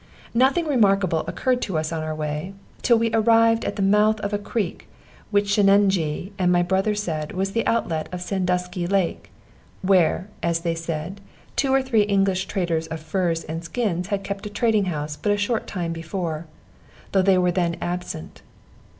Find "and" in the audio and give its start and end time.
6.39-6.51, 13.47-13.63